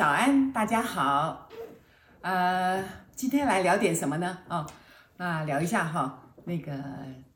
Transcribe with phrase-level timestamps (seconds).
[0.00, 1.46] 早安，大家好。
[2.22, 2.82] 呃，
[3.14, 4.38] 今天来聊点什么呢？
[4.48, 4.66] 哦，
[5.18, 6.72] 那聊一下哈、那个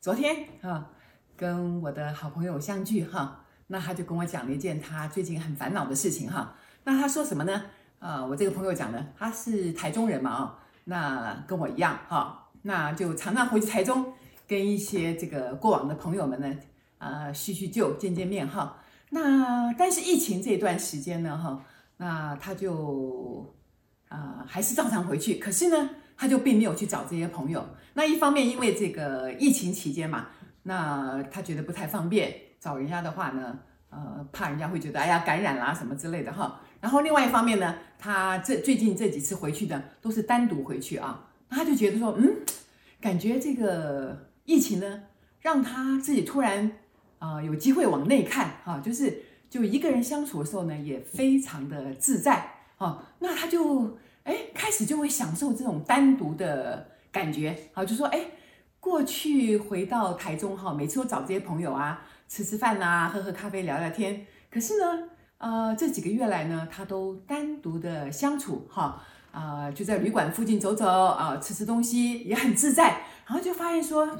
[0.01, 0.83] 昨天哈、
[1.37, 7.65] 跟我的好朋友相聚哈、那他就跟我讲了一件他最近很烦恼的事情哈、那他说什么呢？
[7.99, 10.55] 啊、我这个朋友讲的，他是台中人嘛，哦，
[10.85, 14.11] 那跟我一样哈、那就常常回去台中，
[14.47, 16.51] 跟一些这个过往的朋友们呢，
[16.97, 18.77] 呃，叙叙旧，见见面哈。
[19.11, 21.61] 那但是疫情这段时间呢，哈，
[21.97, 23.53] 那他就
[24.07, 27.65] 啊、还是照常回去，可是呢，他就并没有去找这些朋友。
[27.93, 30.27] 那一方面因为这个疫情期间嘛，
[30.63, 33.59] 那他觉得不太方便找人家的话呢，
[33.89, 36.61] 呃，怕人家会觉得哎呀感染啦什么之类的哈。
[36.79, 42.37] 然后另外一方面呢，他这最近这几次回去的都是单独回去啊，他就觉得说，嗯，
[43.01, 45.03] 感觉这个疫情呢，
[45.41, 46.71] 让他自己突然。
[47.17, 49.23] 啊、有机会往内看哈、啊，就是
[49.55, 52.45] 就一个人相处的时候呢，也非常的自在
[52.77, 53.01] 啊。
[53.19, 58.19] 那他就哎开始就会享受这种单独的感觉啊，就说哎，
[58.81, 64.25] 过去回到台中哈、每次都找这些朋友啊，吃吃饭啊，喝喝咖啡，聊聊天。
[64.51, 69.01] 可是呢，呃，这几个月来呢，他都单独的相处哈
[69.31, 73.03] 啊、就在旅馆附近走走啊，吃吃东西也很自在。
[73.25, 74.19] 然后就发现说。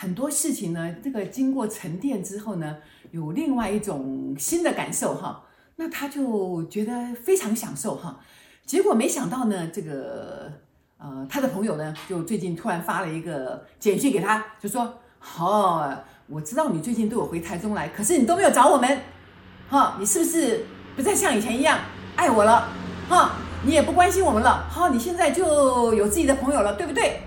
[0.00, 2.78] 很多事情呢，这个经过沉淀之后呢，
[3.10, 5.44] 有另外一种新的感受哈，
[5.76, 8.18] 那他就觉得非常享受哈。
[8.64, 10.50] 结果没想到呢，这个
[10.96, 14.90] 呃，他的朋友呢，就最近突然发了一个简讯给他，就说：
[15.38, 15.94] 哦，
[16.28, 19.02] 我知道你最近都有回台中来，可是你都没有找我们，
[19.68, 20.64] 哈，你是不是
[20.96, 21.78] 不再像以前一样
[22.16, 22.70] 爱我了？
[23.06, 23.32] 哈，
[23.66, 27.20] 你也不关心我们了，好，你现在就有自己的朋友了，对不对？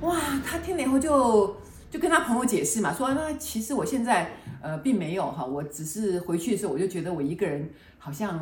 [0.00, 1.56] 哇，他听了以后就。
[1.90, 8.38] 就跟他朋友解释嘛，说那其实我现在呃并没有哈，我只是回去的时候我就觉得我一个人好像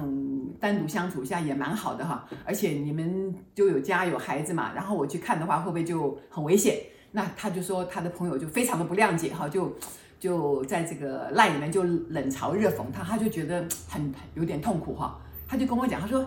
[0.59, 6.77] 单独相处一下也蛮好的哈，而且你们就有家有孩子嘛，然后我去看的话会不会就很危险？
[7.13, 9.73] 那他就说他的朋友就非常的不谅解哈，就
[10.19, 16.27] 就在这个赖里面就冷嘲热讽他，他就觉得很有点痛苦哈，他就跟我讲，他说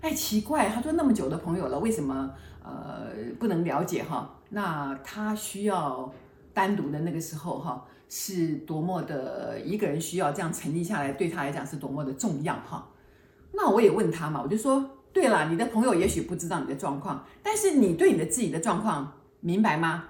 [0.00, 2.28] 哎奇怪，他说那么久的朋友了，为什么
[2.64, 3.06] 呃
[3.38, 4.28] 不能了解哈？
[4.48, 6.12] 那他需要。
[6.56, 12.88] 单独的那个时候，哈，是多么的一个人需要这样沉静下来，对他来讲是多么的重要，哈。
[13.52, 20.04] 那我也问他嘛，我就说，对了，你的朋友也许不知道你的状况，但是你对你的自己的状况明白吗？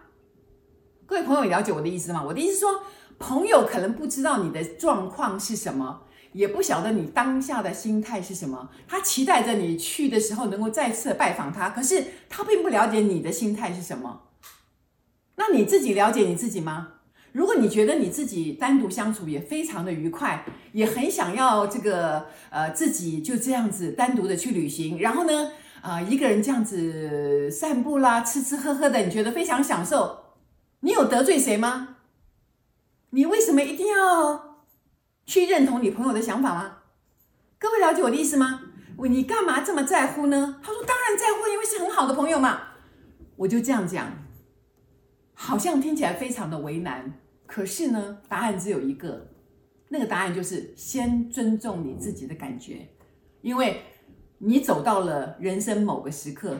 [1.05, 2.23] 各位朋友，了解我的意思吗？
[2.25, 2.81] 我的意思说，
[3.19, 14.23] 朋友可能不知道你的状况是什么，也不晓得你当下的心态是什么，他期待着你去的时候能够再次拜访他，可是他并不了解你的心态是什么。
[15.37, 16.89] 那你自己了解你自己吗？
[17.33, 25.53] 如果你觉得你自己单独相处也非常的愉快，也很想要这个呃自己就这样子单独的去旅行，然后呢
[25.83, 30.37] 啊、呃、一个人这样子散步啦，吃吃喝喝的，你觉得非常享受，
[30.81, 31.97] 你有得罪谁吗？
[33.11, 34.65] 你为什么一定要
[35.27, 36.79] 去认同你朋友的想法吗？
[37.59, 38.63] 各位了解我的意思吗？
[38.99, 40.59] 你干嘛这么在乎呢？
[40.63, 42.61] 他说当然在乎，因为是很好的朋友嘛。
[43.37, 44.25] 我就这样讲。
[45.39, 47.13] 好像听起来非常的为难，
[47.45, 49.29] 可是呢，答案只有一个，
[49.91, 52.89] 那个答案就是先尊重你自己的感觉，
[53.43, 53.83] 因为
[54.39, 56.57] 你走到了人生某个时刻，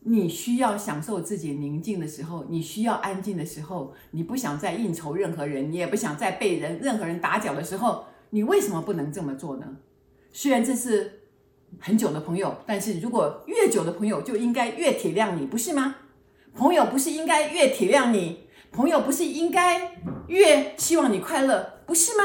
[0.00, 9.76] 你需要享受自己宁静的时候，你需要安静的时候，你不想再应酬任何人，你也不想再被人任何人打搅的时候，你为什么不能这么做呢？
[10.32, 11.20] 虽然这是
[11.78, 15.94] 很久的朋友，但是如果越久的朋友就应该越体谅你，不是吗？
[16.54, 19.98] 朋友不是应该越体谅你，朋友不是应该
[20.28, 22.24] 越希望你快乐，不是吗？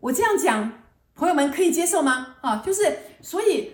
[0.00, 2.36] 我这样讲，朋友们可以接受吗？
[2.42, 3.72] 啊，就是，所以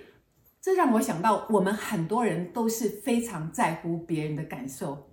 [0.61, 5.11] 这让我想到，我们很多人都是非常在乎别人的感受，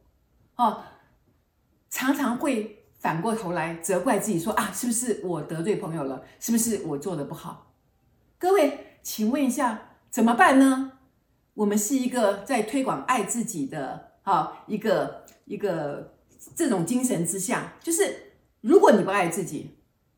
[0.56, 0.84] 哦，
[1.90, 6.24] 常常会反过头来责怪自己说，啊，是不是我得罪朋友了？
[6.40, 7.74] 是不是我做的不好？
[8.38, 10.92] 各位，请问一下，怎么办呢？
[11.54, 16.16] 我们是一个在推广爱自己的哈一个一个
[16.56, 19.72] 这种精神之下，就是如果你不爱自己，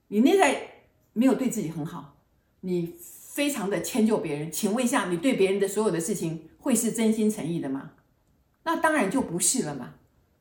[0.08, 0.84] 你内在
[1.14, 2.18] 没有对自己很好，
[2.62, 2.96] 你
[3.34, 7.92] 非常的迁就别人，请问一下，你对别人的所有的事情会是真心诚意的吗？
[8.64, 9.96] 那当然就不是了嘛，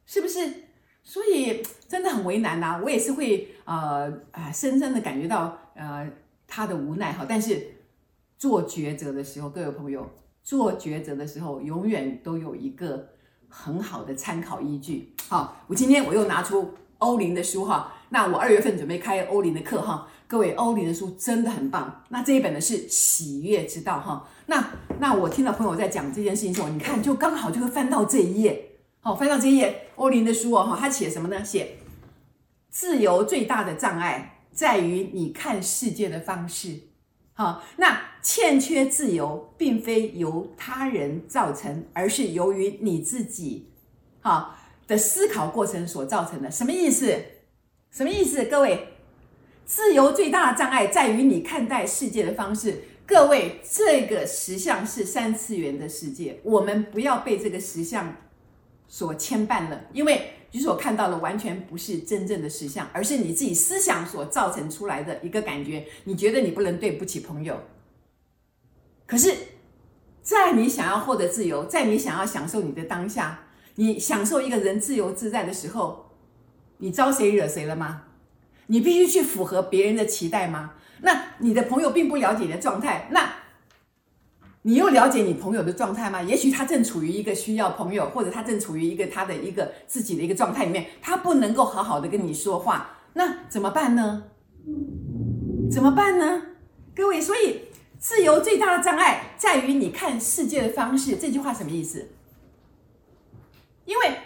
[0.06, 0.64] 是不是？
[1.02, 6.08] 所以真的很为难呐，我也是会呃啊深深的感觉到呃
[6.46, 7.75] 他的无奈哈，但是
[8.38, 10.08] 做抉择的时候，各位朋友。
[10.44, 13.08] 做抉择的时候，永远都有一个
[13.49, 15.14] 很好的参考依据。
[15.26, 22.05] 好，我今天我又拿出欧林的书哈，那我二月份准备开欧林的课哈，各位，欧林的书真的很棒。
[22.11, 24.29] 那这一本呢是喜悦之道哈。
[24.46, 31.43] 那那我听到朋友在讲这件事情的时候，你看就刚好就会翻到这一页，好，翻到这一页，欧林的书哦哈，他写什么呢？
[31.43, 31.79] 写
[32.69, 36.79] 自由最大的障碍在于你看世界的方式。
[37.36, 43.70] 好，那欠缺自由并非由他人造成，而是由于你自己
[44.20, 46.48] 好的思考过程所造成的。
[46.50, 47.12] 什么意思？
[47.90, 48.44] 什么意思？
[48.44, 48.88] 各位？
[49.66, 52.84] 自由最大的障碍在于你看待世界的方式。
[53.06, 58.14] 各位，这个实相是三次元的世界，我们不要被这个实相
[58.86, 65.84] 所牵绊了，因为你所看到的完全不是真正的实相，而是你自己思想所造成出来的一个感觉。
[66.04, 67.60] 你觉得你不能对不起朋友，
[69.04, 69.34] 可是，
[70.22, 76.12] 在你想要获得自由，在你想要享受你的当下，你享受一个人自由自在的时候，
[76.78, 78.04] 你招谁惹谁了吗？
[78.68, 80.74] 你必须去符合别人的期待吗？
[81.02, 83.28] 那你的朋友并不了解你的状态，那
[84.66, 86.22] 你又了解你朋友的状态吗？
[86.22, 94.25] 也许他正处于一个需要朋友，或者他正处于一个他的一个自己的一个状态里面，他不能够好好的跟你说话，那怎么办呢？
[95.70, 96.40] 怎么办呢？
[96.96, 97.61] 各位，所以
[97.99, 101.17] 自由最大的障碍在于你看世界的方式。
[101.17, 102.08] 这句话什么意思？
[103.84, 104.17] 因为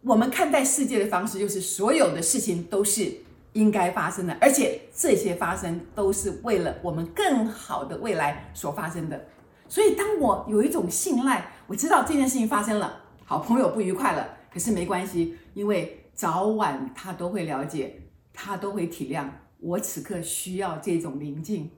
[0.00, 3.12] 我们看待世界的方式，就是所有的事情都是。
[3.54, 9.26] 应该发生的，而且这些发生都是为了我们更好的未来所发生的。
[9.68, 18.02] 所以，当我有一种信赖，我知道这件事情发生了，好朋友不愉快了，可是没关系，因为早晚他都会了解，
[18.32, 19.26] 他都会体谅
[19.60, 21.70] 我此刻需要这种宁静。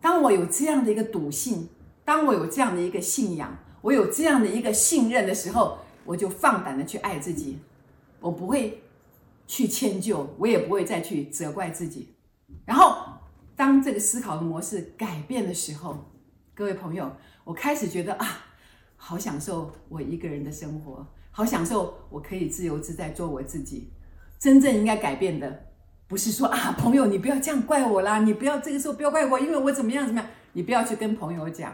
[0.00, 1.68] 当我有这样的一个笃信，
[2.04, 7.58] 当我有这样的一个信仰，我有这样的一个信任的时候，我就放胆的去爱自己，
[8.20, 8.80] 我不会。
[9.46, 12.14] 去迁就，我也不会再去责怪自己。
[12.64, 12.96] 然后，
[13.54, 16.02] 当这个思考的模式改变的时候，
[16.54, 17.10] 各位朋友，
[17.42, 18.46] 我开始觉得啊，
[18.96, 23.90] 好享受我一个人的生活，好享受我可以自由自在做我自己。
[24.38, 25.66] 真正应该改变的，
[26.06, 31.72] 不是说啊，朋友，你不要这样怪我啦，你不要这个时候不要怪我，因为我怎么样怎么样，你不要去跟朋友讲。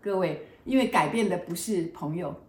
[0.00, 2.44] 各位，因为改变的不是朋友，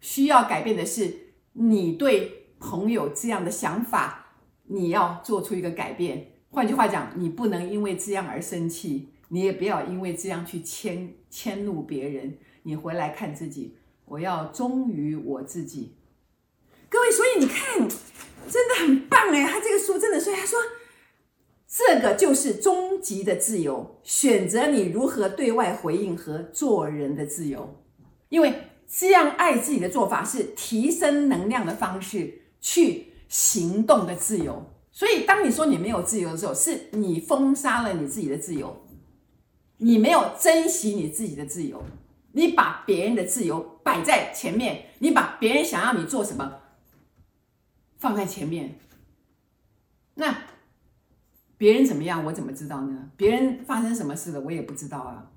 [0.00, 1.14] 需要改变的是
[1.52, 2.38] 你对。
[2.64, 4.36] 朋友这样的想法，
[4.66, 6.28] 你要做出一个改变。
[6.48, 12.38] 换句话讲，你不能因为这样而生气，你也不要因为这样去迁迁怒别人。
[12.64, 15.96] 你回来看自己，我要忠于我自己。
[16.88, 17.88] 各位，所以你看，
[18.48, 19.44] 真的很棒哎！
[19.44, 20.60] 他这个书真的，所以他说，
[21.66, 27.82] 这个就是终极的自由，选择你如何对外回应和做人的自由。
[28.28, 28.54] 因为
[28.86, 32.38] 这样爱自己的做法是提升能量的方式。
[32.64, 38.81] 去行动的自由，所以当你说你没有自由的时候，是你封杀了你自己的自由，
[39.82, 41.82] 你没有珍惜你自己的自由，
[42.30, 46.60] 你把别人的自由摆在前面，你把别人想要你做什么
[47.98, 48.78] 放在前面，
[50.14, 50.34] 那
[51.58, 53.10] 别人怎么样，我怎么知道呢？
[53.16, 55.30] 别人发生什么事了，我也不知道啊。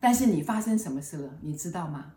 [0.00, 2.12] 但是你发生什么事了，你知道吗？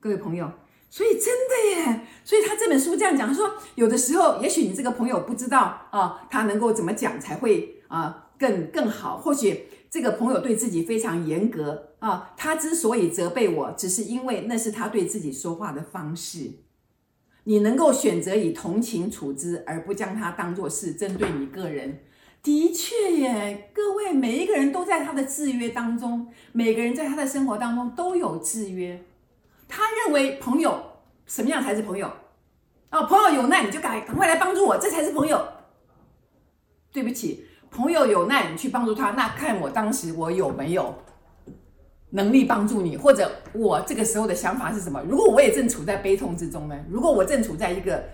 [0.00, 0.50] 各位朋友。
[0.88, 9.18] 所以真的耶，所以他这本书这样讲，他说有的时候，也许你这个朋友不知道啊，他能够怎么讲才会啊更更好。
[9.18, 9.66] 或许
[9.96, 16.50] 这个朋友对自己非常严格啊，他之所以责备我，只是因为那是他对自己说话的方式。
[17.44, 22.00] 你能够选择以同情处之，而不将他当作是针对你个人。
[22.42, 29.02] 的确耶，各位每一个人都在他的制约当中，每个人在他的生活当中都有制约。
[29.66, 30.78] 他认为朋友
[31.24, 32.12] 什么样才是朋友？
[32.90, 35.42] 哦，朋友有难你就赶赶快来帮助我，这才是朋友。
[36.92, 40.94] 对不起，朋友有难你去帮助他，那看我当时我有没有
[42.10, 45.02] 能力帮助你，或者我这个时候的想法是什么？
[45.02, 46.78] 如果我也正处在悲痛之中呢？
[46.90, 48.04] 如果我正处在一个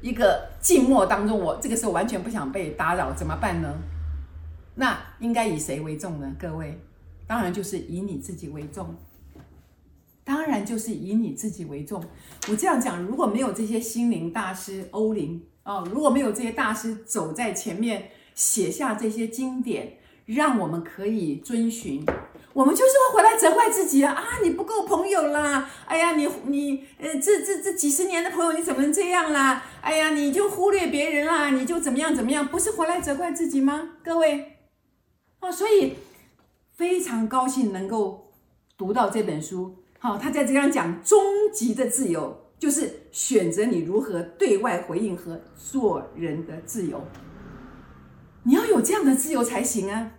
[0.00, 3.72] 一个寂寞当中，我这个时候完全不想被打扰，怎么办呢？
[4.74, 6.34] 那应该以谁为重呢？
[6.38, 6.78] 各位，
[7.26, 8.94] 当然就是以你自己为重。
[10.24, 12.00] 当然就是以你自己为重。
[12.48, 22.04] 我这样讲，如果没有这些心灵大师欧林啊，如果没有这些大师走在前面写下这些经典，让我们可以遵循，
[22.52, 24.12] 我们就是会回来责怪自己啊！
[24.12, 25.68] 啊，你不够朋友啦！
[25.86, 29.64] 哎呀，你你呃，这这这几十年的朋友你怎么能这样啦？
[29.80, 32.46] 哎呀，你就忽略别人啦，你就怎么样怎么样？
[32.46, 33.96] 不是回来责怪自己吗？
[34.04, 34.58] 各位，
[35.40, 35.94] 哦，所以
[36.76, 38.32] 非常高兴能够
[38.76, 39.76] 读到这本书。
[39.98, 41.18] 好，他在这样讲，终
[41.52, 47.02] 极的自由就是选择你如何对外回应和做人的自由。
[48.44, 50.12] 你要有这样的自由才行啊！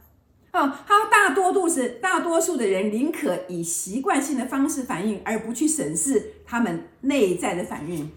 [0.51, 8.12] 啊，他大多数是大多数的人宁可以习惯性的方式反应，而不去审视他们内在的反应。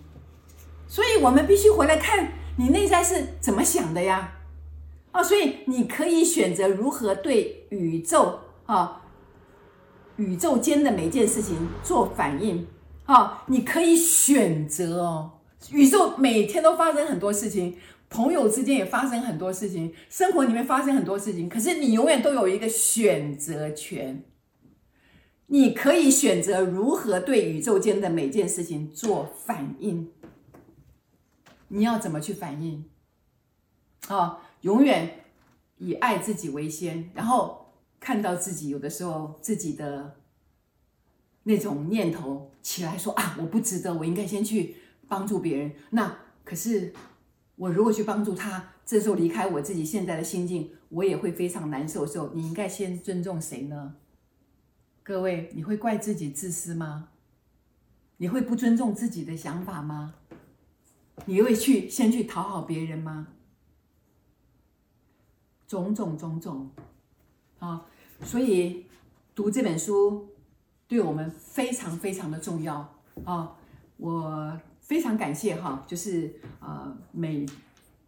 [0.87, 4.33] 所以，我们必须回来看你内在是怎么想的呀！
[5.13, 9.03] 啊，所以你可以选择如何对宇宙啊，
[10.17, 12.67] 宇宙间的每件事情做反应。
[13.07, 15.31] 啊，你可以选择哦。
[15.71, 17.77] 宇宙每天都发生很多事情，
[18.17, 21.51] 朋友之间也发生很多事情，生活里面发生很多事情。
[21.51, 24.25] 可是你永远都有一个选择权，
[25.49, 30.11] 你可以选择如何对宇宙间的每件事情做反应。
[31.69, 32.87] 你要怎么去反应？
[34.09, 35.25] 啊，永远
[35.77, 40.17] 以爱自己为先，然后看到自己有的时候自己的
[41.43, 44.77] 那种念头起来说啊，我不值得，我应该先去。
[45.09, 46.93] 帮助别人，那可是
[47.57, 53.97] 我如果去帮助他，这时候离开我自己现在的心境，我也会非常难受的时候，你应该先尊重谁呢？
[55.03, 57.09] 各位，你会怪自己自私吗？
[58.19, 60.15] 你会不尊重自己的想法吗？
[61.25, 63.29] 你会去先去讨好别人吗？
[65.67, 66.71] 种种种种，
[67.59, 67.87] 啊，
[68.23, 68.87] 所以
[69.35, 70.29] 读这本书
[70.87, 72.95] 对我们非常非常的重要
[73.25, 73.57] 啊，
[73.97, 74.61] 我。
[74.87, 77.45] 非常感谢哈，就是呃每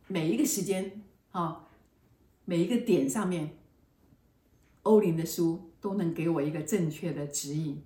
[0.07, 1.67] 每一个时间哈，
[2.45, 3.59] 每一个点上面，
[4.85, 7.83] 欧林的书都能给我一个正确的指引。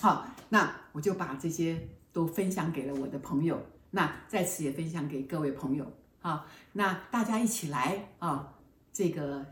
[0.00, 3.60] 好，那我就把这些都分享给了我的朋友，
[3.90, 5.86] 那在此也分享给各位朋友。
[6.20, 8.54] 好，那大家一起来啊，
[8.90, 9.44] 这个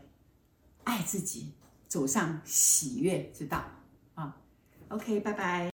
[0.83, 1.53] 爱自己，
[1.87, 3.63] 走上喜悦之道
[4.15, 4.35] 啊。
[4.89, 5.76] OK，拜拜。